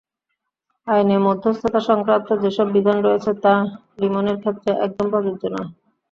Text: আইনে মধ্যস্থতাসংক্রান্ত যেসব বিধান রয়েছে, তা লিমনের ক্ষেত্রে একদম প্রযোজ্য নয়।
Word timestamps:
আইনে 0.87 1.15
মধ্যস্থতাসংক্রান্ত 1.19 2.29
যেসব 2.43 2.67
বিধান 2.69 2.97
রয়েছে, 3.01 3.31
তা 3.43 3.53
লিমনের 3.99 4.37
ক্ষেত্রে 4.39 4.71
একদম 4.85 5.05
প্রযোজ্য 5.11 5.43
নয়। 5.53 5.69